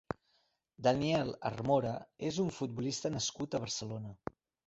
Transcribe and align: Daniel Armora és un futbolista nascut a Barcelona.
Daniel 0.87 1.27
Armora 1.49 1.91
és 2.31 2.41
un 2.45 2.49
futbolista 2.61 3.13
nascut 3.17 3.59
a 3.59 3.65
Barcelona. 3.67 4.17